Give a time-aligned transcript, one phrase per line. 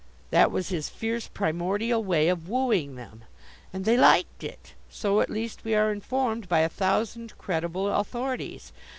[0.31, 3.23] That was his fierce, primordial way of "wooing" them.
[3.71, 4.73] And they liked it.
[4.89, 8.73] So at least we are informed by a thousand credible authorities.